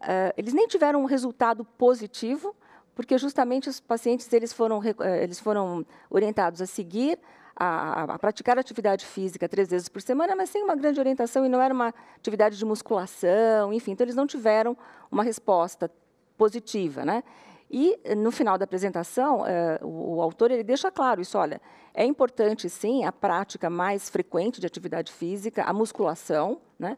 uh, 0.00 0.32
eles 0.36 0.54
nem 0.54 0.66
tiveram 0.66 1.02
um 1.02 1.04
resultado 1.04 1.64
positivo, 1.64 2.54
porque 2.94 3.18
justamente 3.18 3.68
os 3.68 3.78
pacientes 3.78 4.32
eles 4.32 4.52
foram, 4.52 4.80
eles 5.22 5.38
foram 5.38 5.86
orientados 6.10 6.60
a 6.60 6.66
seguir 6.66 7.18
a, 7.58 8.04
a, 8.14 8.18
praticar 8.18 8.56
atividade 8.56 9.04
física 9.04 9.48
três 9.48 9.68
vezes 9.68 9.88
por 9.88 10.00
semana, 10.00 10.36
mas 10.36 10.48
sem 10.50 10.62
uma 10.62 10.76
grande 10.76 11.00
orientação 11.00 11.44
e 11.44 11.48
não 11.48 11.60
era 11.60 11.74
uma 11.74 11.92
atividade 12.16 12.56
de 12.56 12.64
musculação, 12.64 13.72
enfim, 13.72 13.90
então 13.92 14.04
eles 14.04 14.14
não 14.14 14.26
tiveram 14.26 14.76
uma 15.10 15.24
resposta 15.24 15.90
positiva, 16.36 17.04
né? 17.04 17.24
E 17.70 17.98
no 18.16 18.30
final 18.30 18.56
da 18.56 18.64
apresentação, 18.64 19.46
eh, 19.46 19.78
o, 19.82 20.16
o, 20.16 20.22
autor 20.22 20.50
ele 20.50 20.62
deixa 20.62 20.90
claro 20.90 21.20
isso. 21.20 21.36
Olha, 21.36 21.60
é 21.92 22.02
importante 22.02 22.66
sim 22.70 23.04
a 23.04 23.12
prática 23.12 23.68
mais 23.68 24.08
frequente 24.08 24.58
de 24.58 24.66
atividade 24.66 25.12
física, 25.12 25.64
a 25.64 25.72
musculação, 25.72 26.62
né? 26.78 26.96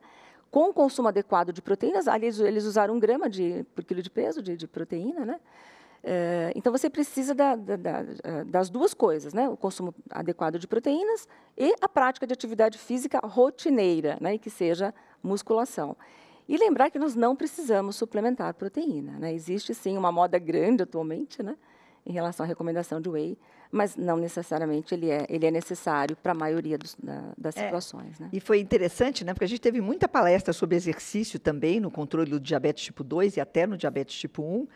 Com 0.48 0.70
o 0.70 0.72
consumo 0.72 1.08
adequado 1.08 1.52
de 1.52 1.62
proteínas, 1.62 2.06
ali 2.06 2.26
eles, 2.26 2.38
eles 2.38 2.64
usaram 2.64 2.94
um 2.94 3.00
grama 3.00 3.28
de, 3.28 3.64
por 3.74 3.82
quilo 3.84 4.02
de 4.02 4.10
peso 4.10 4.42
de, 4.42 4.56
de 4.56 4.68
proteína, 4.68 5.24
né? 5.24 5.40
É, 6.02 6.52
então, 6.54 6.72
você 6.72 6.88
precisa 6.88 7.34
da, 7.34 7.54
da, 7.54 7.76
da, 7.76 8.04
é, 8.22 8.44
das 8.44 8.70
duas 8.70 8.94
coisas, 8.94 9.34
né? 9.34 9.48
o 9.48 9.56
consumo 9.56 9.94
adequado 10.10 10.58
de 10.58 10.66
proteínas 10.66 11.28
e 11.56 11.74
a 11.80 11.88
prática 11.88 12.26
de 12.26 12.32
atividade 12.32 12.78
física 12.78 13.20
rotineira, 13.22 14.16
né? 14.20 14.34
e 14.34 14.38
que 14.38 14.48
seja 14.48 14.94
musculação. 15.22 15.96
E 16.48 16.56
lembrar 16.56 16.90
que 16.90 16.98
nós 16.98 17.14
não 17.14 17.36
precisamos 17.36 17.96
suplementar 17.96 18.54
proteína. 18.54 19.18
Né? 19.18 19.34
Existe, 19.34 19.74
sim, 19.74 19.96
uma 19.96 20.10
moda 20.10 20.38
grande 20.38 20.82
atualmente 20.82 21.42
né? 21.42 21.56
em 22.04 22.12
relação 22.12 22.44
à 22.44 22.46
recomendação 22.46 22.98
de 22.98 23.08
whey, 23.08 23.38
mas 23.70 23.94
não 23.94 24.16
necessariamente 24.16 24.94
ele 24.94 25.10
é, 25.10 25.26
ele 25.28 25.46
é 25.46 25.50
necessário 25.50 26.16
para 26.16 26.32
a 26.32 26.34
maioria 26.34 26.78
dos, 26.78 26.96
da, 27.00 27.32
das 27.36 27.56
é, 27.56 27.64
situações. 27.64 28.18
Né? 28.18 28.30
E 28.32 28.40
foi 28.40 28.58
interessante, 28.58 29.22
né? 29.22 29.34
porque 29.34 29.44
a 29.44 29.48
gente 29.48 29.60
teve 29.60 29.82
muita 29.82 30.08
palestra 30.08 30.54
sobre 30.54 30.76
exercício 30.76 31.38
também 31.38 31.78
no 31.78 31.90
controle 31.90 32.30
do 32.30 32.40
diabetes 32.40 32.84
tipo 32.84 33.04
2 33.04 33.36
e 33.36 33.40
até 33.40 33.66
no 33.66 33.76
diabetes 33.76 34.18
tipo 34.18 34.42
1, 34.42 34.66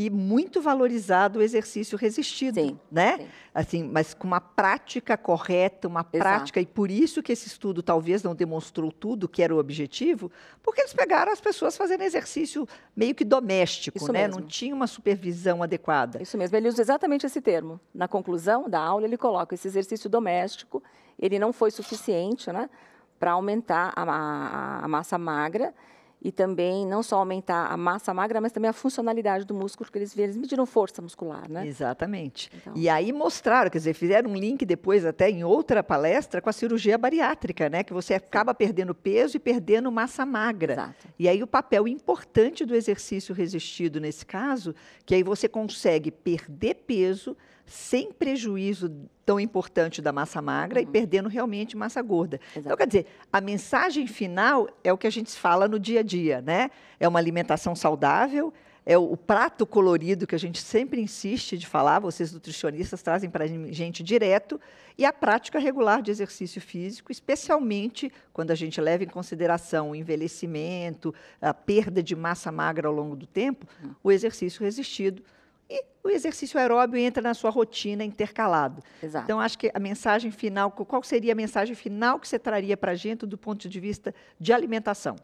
e 0.00 0.08
muito 0.10 0.62
valorizado 0.62 1.40
o 1.40 1.42
exercício 1.42 1.98
resistido, 1.98 2.54
sim, 2.54 2.78
né? 2.88 3.16
Sim. 3.18 3.28
Assim, 3.52 3.82
mas 3.82 4.14
com 4.14 4.28
uma 4.28 4.40
prática 4.40 5.16
correta, 5.16 5.88
uma 5.88 6.02
Exato. 6.02 6.10
prática 6.12 6.60
e 6.60 6.66
por 6.66 6.88
isso 6.88 7.20
que 7.20 7.32
esse 7.32 7.48
estudo 7.48 7.82
talvez 7.82 8.22
não 8.22 8.32
demonstrou 8.32 8.92
tudo 8.92 9.28
que 9.28 9.42
era 9.42 9.52
o 9.52 9.58
objetivo, 9.58 10.30
porque 10.62 10.82
eles 10.82 10.94
pegaram 10.94 11.32
as 11.32 11.40
pessoas 11.40 11.76
fazendo 11.76 12.02
exercício 12.02 12.64
meio 12.94 13.12
que 13.12 13.24
doméstico, 13.24 13.98
isso 13.98 14.12
né? 14.12 14.28
Mesmo. 14.28 14.40
Não 14.40 14.46
tinha 14.46 14.72
uma 14.72 14.86
supervisão 14.86 15.64
adequada. 15.64 16.22
Isso 16.22 16.38
mesmo. 16.38 16.56
Ele 16.56 16.68
usa 16.68 16.80
exatamente 16.80 17.26
esse 17.26 17.40
termo. 17.40 17.80
Na 17.92 18.06
conclusão 18.06 18.70
da 18.70 18.78
aula 18.78 19.04
ele 19.04 19.16
coloca 19.16 19.56
esse 19.56 19.66
exercício 19.66 20.08
doméstico. 20.08 20.80
Ele 21.18 21.40
não 21.40 21.52
foi 21.52 21.72
suficiente, 21.72 22.52
né? 22.52 22.70
Para 23.18 23.32
aumentar 23.32 23.92
a, 23.96 24.02
a, 24.04 24.84
a 24.84 24.86
massa 24.86 25.18
magra 25.18 25.74
e 26.20 26.32
também 26.32 26.84
não 26.86 27.02
só 27.02 27.16
aumentar 27.16 27.66
a 27.66 27.76
massa 27.76 28.12
magra, 28.12 28.40
mas 28.40 28.52
também 28.52 28.68
a 28.68 28.72
funcionalidade 28.72 29.44
do 29.44 29.54
músculo, 29.54 29.86
porque 29.86 29.98
eles, 29.98 30.16
eles 30.18 30.36
mediram 30.36 30.66
força 30.66 31.00
muscular, 31.00 31.48
né? 31.48 31.66
Exatamente. 31.66 32.50
Então. 32.54 32.72
E 32.76 32.88
aí 32.88 33.12
mostraram, 33.12 33.70
quer 33.70 33.78
dizer, 33.78 33.94
fizeram 33.94 34.30
um 34.30 34.34
link 34.34 34.64
depois 34.66 35.04
até 35.04 35.30
em 35.30 35.44
outra 35.44 35.82
palestra 35.82 36.42
com 36.42 36.50
a 36.50 36.52
cirurgia 36.52 36.98
bariátrica, 36.98 37.68
né? 37.68 37.84
Que 37.84 37.92
você 37.92 38.14
acaba 38.14 38.52
perdendo 38.52 38.94
peso 38.94 39.36
e 39.36 39.40
perdendo 39.40 39.90
massa 39.92 40.26
magra. 40.26 40.72
Exato. 40.72 41.08
E 41.18 41.28
aí 41.28 41.42
o 41.42 41.46
papel 41.46 41.86
importante 41.86 42.64
do 42.64 42.74
exercício 42.74 43.34
resistido 43.34 44.00
nesse 44.00 44.26
caso, 44.26 44.74
que 45.06 45.14
aí 45.14 45.22
você 45.22 45.48
consegue 45.48 46.10
perder 46.10 46.74
peso 46.74 47.36
sem 47.68 48.10
prejuízo 48.10 48.90
tão 49.24 49.38
importante 49.38 50.00
da 50.00 50.10
massa 50.10 50.40
magra 50.40 50.80
uhum. 50.80 50.88
e 50.88 50.90
perdendo 50.90 51.28
realmente 51.28 51.76
massa 51.76 52.00
gorda. 52.00 52.40
Exato. 52.52 52.60
Então, 52.60 52.76
quer 52.76 52.86
dizer, 52.86 53.06
a 53.30 53.40
mensagem 53.40 54.06
final 54.06 54.68
é 54.82 54.92
o 54.92 54.96
que 54.96 55.06
a 55.06 55.10
gente 55.10 55.30
fala 55.32 55.68
no 55.68 55.78
dia 55.78 56.00
a 56.00 56.02
dia, 56.02 56.40
né? 56.40 56.70
É 56.98 57.06
uma 57.06 57.18
alimentação 57.18 57.76
saudável, 57.76 58.52
é 58.86 58.96
o, 58.96 59.12
o, 59.12 59.16
prato 59.18 59.66
colorido 59.66 60.26
que 60.26 60.34
a 60.34 60.38
gente 60.38 60.62
sempre 60.62 60.98
insiste 60.98 61.58
de 61.58 61.66
falar, 61.66 61.98
vocês 61.98 62.32
nutricionistas 62.32 63.02
trazem 63.02 63.28
para 63.28 63.44
a 63.44 63.46
gente 63.46 64.02
direto, 64.02 64.58
e 64.96 65.04
a 65.04 65.12
prática 65.12 65.58
regular 65.58 66.00
de 66.00 66.10
exercício 66.10 66.58
físico, 66.58 67.12
especialmente 67.12 68.10
quando 68.32 68.50
a 68.50 68.54
gente 68.54 68.80
leva 68.80 69.04
em 69.04 69.08
consideração 69.08 69.90
o 69.90 69.94
envelhecimento, 69.94 71.14
a 71.38 71.52
perda 71.52 72.02
de 72.02 72.16
massa 72.16 72.50
magra 72.50 72.88
ao 72.88 72.94
longo 72.94 73.14
do 73.14 73.26
tempo, 73.26 73.66
hum. 73.84 73.90
o 74.02 74.10
exercício 74.10 74.64
resistido. 74.64 75.22
E 75.70 75.84
o 76.02 76.08
exercício 76.08 76.58
aeróbio 76.58 76.98
entra 76.98 77.22
na 77.22 77.34
sua 77.34 77.50
rotina 77.50 78.02
intercalado. 78.02 78.82
Exato. 79.02 79.24
Então, 79.24 79.40
acho 79.40 79.58
que 79.58 79.70
a 79.74 79.78
mensagem 79.78 80.30
final, 80.30 80.70
qual 80.70 81.02
seria 81.02 81.32
a 81.32 81.36
mensagem 81.36 81.74
final 81.74 82.18
que 82.18 82.26
você 82.26 82.38
traria 82.38 82.76
para 82.76 82.92
a 82.92 82.94
gente 82.94 83.26
do 83.26 83.36
ponto 83.36 83.68
de 83.68 83.80
vista 83.80 84.14
de 84.40 84.52
alimentação? 84.52 85.16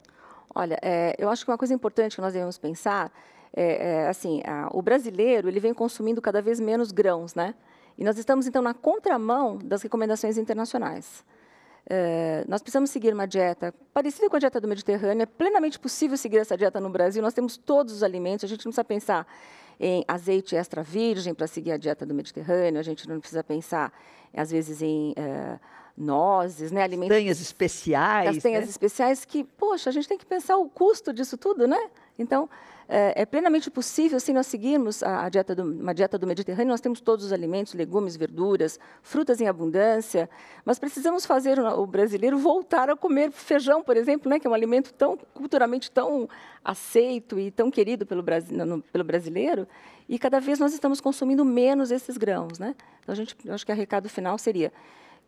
Olha, 0.54 0.78
é, 0.82 1.14
eu 1.18 1.30
acho 1.30 1.44
que 1.44 1.50
uma 1.50 1.58
coisa 1.58 1.72
importante 1.72 2.16
que 2.16 2.20
nós 2.20 2.32
devemos 2.32 2.58
pensar 2.58 3.10
é, 3.56 4.02
é, 4.02 4.08
assim, 4.08 4.42
a, 4.44 4.68
o 4.72 4.82
brasileiro 4.82 5.48
ele 5.48 5.60
vem 5.60 5.72
consumindo 5.72 6.20
cada 6.20 6.42
vez 6.42 6.58
menos 6.60 6.90
grãos, 6.90 7.34
né? 7.34 7.54
E 7.96 8.04
nós 8.04 8.18
estamos 8.18 8.46
então 8.46 8.60
na 8.60 8.74
contramão 8.74 9.56
das 9.56 9.82
recomendações 9.82 10.36
internacionais. 10.36 11.24
É, 11.88 12.44
nós 12.48 12.62
precisamos 12.62 12.90
seguir 12.90 13.12
uma 13.12 13.26
dieta 13.26 13.72
parecida 13.92 14.28
com 14.28 14.36
a 14.36 14.38
dieta 14.38 14.60
do 14.60 14.66
Mediterrâneo. 14.66 15.22
É 15.22 15.26
plenamente 15.26 15.78
possível 15.78 16.16
seguir 16.16 16.38
essa 16.38 16.56
dieta 16.56 16.80
no 16.80 16.90
Brasil. 16.90 17.22
Nós 17.22 17.34
temos 17.34 17.56
todos 17.56 17.94
os 17.94 18.02
alimentos. 18.02 18.44
A 18.44 18.48
gente 18.48 18.64
não 18.64 18.70
precisa 18.70 18.84
pensar 18.84 19.26
em 19.78 20.04
azeite 20.06 20.56
extra 20.56 20.82
virgem 20.82 21.34
para 21.34 21.46
seguir 21.46 21.72
a 21.72 21.76
dieta 21.76 22.06
do 22.06 22.14
Mediterrâneo. 22.14 22.80
A 22.80 22.82
gente 22.82 23.08
não 23.08 23.18
precisa 23.20 23.42
pensar, 23.42 23.92
às 24.34 24.50
vezes, 24.50 24.82
em 24.82 25.14
é, 25.16 25.58
nozes, 25.96 26.70
né? 26.72 26.82
Alimentos, 26.82 27.08
castanhas 27.08 27.40
especiais. 27.40 28.34
Castanhas 28.34 28.64
né? 28.64 28.70
especiais 28.70 29.24
que, 29.24 29.44
poxa, 29.44 29.90
a 29.90 29.92
gente 29.92 30.08
tem 30.08 30.18
que 30.18 30.26
pensar 30.26 30.56
o 30.56 30.68
custo 30.68 31.12
disso 31.12 31.36
tudo, 31.36 31.66
né? 31.66 31.90
Então, 32.18 32.48
é, 32.88 33.22
é 33.22 33.26
plenamente 33.26 33.70
possível, 33.70 34.20
se 34.20 34.32
nós 34.32 34.46
seguirmos 34.46 35.02
a, 35.02 35.24
a 35.24 35.28
dieta 35.28 35.54
do, 35.54 35.62
uma 35.62 35.94
dieta 35.94 36.18
do 36.18 36.26
Mediterrâneo, 36.26 36.70
nós 36.70 36.80
temos 36.80 37.00
todos 37.00 37.24
os 37.24 37.32
alimentos, 37.32 37.74
legumes, 37.74 38.16
verduras, 38.16 38.78
frutas 39.02 39.40
em 39.40 39.48
abundância, 39.48 40.28
mas 40.64 40.78
precisamos 40.78 41.24
fazer 41.24 41.58
o, 41.58 41.82
o 41.82 41.86
brasileiro 41.86 42.38
voltar 42.38 42.90
a 42.90 42.96
comer 42.96 43.30
feijão, 43.30 43.82
por 43.82 43.96
exemplo, 43.96 44.30
né, 44.30 44.38
que 44.38 44.46
é 44.46 44.50
um 44.50 44.54
alimento 44.54 44.92
tão 44.92 45.16
culturalmente 45.32 45.90
tão 45.90 46.28
aceito 46.64 47.38
e 47.38 47.50
tão 47.50 47.70
querido 47.70 48.06
pelo, 48.06 48.24
no, 48.50 48.82
pelo 48.82 49.04
brasileiro, 49.04 49.66
e 50.08 50.18
cada 50.18 50.40
vez 50.40 50.58
nós 50.58 50.72
estamos 50.74 51.00
consumindo 51.00 51.44
menos 51.44 51.90
esses 51.90 52.16
grãos. 52.16 52.58
Né? 52.58 52.74
Então, 53.02 53.12
a 53.12 53.16
gente, 53.16 53.36
acho 53.50 53.64
que 53.64 53.72
o 53.72 53.74
recado 53.74 54.08
final 54.08 54.36
seria 54.38 54.72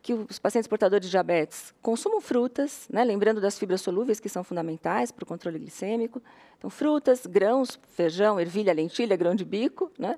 que 0.07 0.13
os 0.13 0.39
pacientes 0.39 0.69
portadores 0.69 1.05
de 1.05 1.11
diabetes 1.11 1.73
consumam 1.81 2.21
frutas, 2.21 2.87
né, 2.89 3.03
lembrando 3.03 3.41
das 3.41 3.59
fibras 3.59 3.81
solúveis 3.81 4.21
que 4.21 4.29
são 4.29 4.41
fundamentais 4.41 5.11
para 5.11 5.23
o 5.23 5.27
controle 5.27 5.59
glicêmico. 5.59 6.21
Então, 6.57 6.69
frutas, 6.69 7.25
grãos, 7.25 7.77
feijão, 7.89 8.39
ervilha, 8.39 8.71
lentilha, 8.71 9.17
grão 9.17 9.35
de 9.35 9.43
bico, 9.43 9.91
né, 9.99 10.17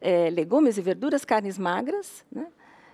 é, 0.00 0.30
legumes 0.30 0.78
e 0.78 0.80
verduras, 0.80 1.22
carnes 1.22 1.58
magras. 1.58 2.24
Né, 2.32 2.46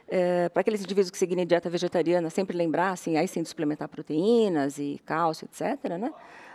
é, 0.09 0.49
para 0.49 0.63
aqueles 0.63 0.81
indivíduos 0.81 1.13
que 1.13 1.17
seguirem 1.17 1.47
dieta 1.47 1.71
vegetariana, 1.71 2.29
sempre 2.29 2.57
lembrar, 2.57 2.91
assim, 2.91 3.17
aí 3.17 3.29
sim, 3.29 3.41
de 3.41 3.49
suplementar 3.49 3.89
proteínas 3.89 4.79
e 4.79 5.01
cálcio, 5.07 5.45
etc. 5.45 5.91
Né? 5.91 6.13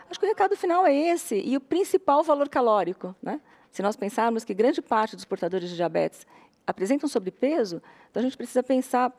Acho 0.09 0.19
que 0.19 0.25
o 0.25 0.29
recado 0.29 0.57
final 0.57 0.85
é 0.85 0.93
esse, 0.93 1.39
e 1.39 1.55
o 1.55 1.61
principal 1.61 2.23
valor 2.23 2.49
calórico. 2.49 3.15
Né? 3.23 3.39
Se 3.71 3.81
nós 3.81 3.95
pensarmos 3.95 4.43
que 4.43 4.53
grande 4.53 4.81
parte 4.81 5.15
dos 5.15 5.23
portadores 5.23 5.69
de 5.69 5.77
diabetes 5.77 6.27
apresentam 6.67 7.07
sobrepeso, 7.07 7.81
então 8.11 8.19
a 8.19 8.23
gente 8.23 8.35
precisa 8.35 8.61
pensar 8.61 9.13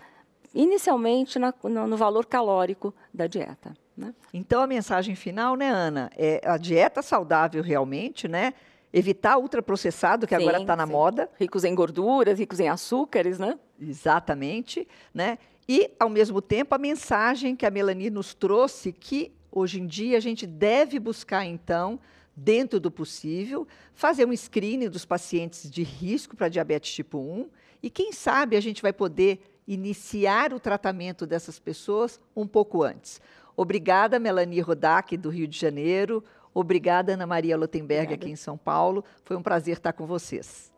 inicialmente 0.55 1.39
na, 1.39 1.53
no, 1.63 1.87
no, 1.87 1.97
valor 1.97 2.27
calórico 2.27 2.95
da 3.13 3.27
dieta. 3.27 3.75
Né? 3.97 4.15
Então 4.33 4.61
a 4.61 4.67
mensagem 4.67 5.15
final, 5.15 5.57
né, 5.57 5.69
Ana, 5.69 6.11
é 6.17 6.41
a 6.45 6.57
dieta 6.57 7.03
saudável 7.03 7.63
realmente, 7.63 8.29
né? 8.29 8.55
Evitar 8.93 9.37
ultraprocessado, 9.37 10.27
que 10.27 10.35
sim, 10.35 10.43
agora 10.43 10.61
está 10.61 10.75
na 10.75 10.87
sim. 10.87 10.93
moda. 10.93 11.31
Ricos 11.39 11.65
em 11.65 11.75
gorduras, 11.75 12.39
ricos 12.39 12.59
em 12.59 12.69
açúcares, 12.69 13.39
né? 13.39 13.59
Exatamente, 13.79 14.89
né? 15.13 15.39
E, 15.69 15.91
ao 16.01 16.09
mesmo 16.09 16.41
tempo, 16.41 16.75
a 16.75 16.79
mensagem 16.79 17.55
que 17.55 17.67
a 17.67 17.71
Melanie 17.71 18.09
nos 18.09 18.33
trouxe, 18.33 18.91
que 18.91 19.31
hoje 19.53 19.81
em 19.81 19.87
dia 19.87 20.17
a 20.17 20.21
gente 20.21 20.47
deve 20.47 20.99
buscar, 20.99 21.45
então, 21.45 22.01
dentro 22.35 22.81
do 22.81 22.91
possível, 22.91 23.69
fazer 23.93 24.25
um 24.25 24.35
screening 24.35 24.89
dos 24.89 25.05
pacientes 25.05 25.71
de 25.71 25.83
risco 25.83 26.35
para 26.35 26.49
diabetes 26.49 26.95
tipo 26.95 27.19
1 27.19 27.51
e, 27.83 27.91
quem 27.91 28.13
sabe, 28.13 28.57
a 28.57 28.61
gente 28.61 28.83
vai 28.83 28.93
poder 28.93 29.41
iniciar 29.69 30.55
o 30.55 30.59
tratamento 30.59 31.27
dessas 31.27 31.59
pessoas 31.61 32.19
um 32.35 32.47
pouco 32.47 32.83
antes. 32.83 33.21
Obrigada, 33.55 34.19
Melanie 34.19 34.61
Rodak, 34.61 35.17
do 35.17 35.29
Rio 35.29 35.47
de 35.47 35.59
Janeiro. 35.59 36.25
Obrigada, 36.55 37.13
Ana 37.13 37.27
Maria 37.27 37.57
Lotenberg, 37.57 38.15
aqui 38.15 38.31
em 38.31 38.37
São 38.37 38.57
Paulo. 38.57 39.05
Foi 39.25 39.37
um 39.37 39.43
prazer 39.43 39.77
estar 39.77 39.93
com 39.93 40.07
vocês. 40.07 40.73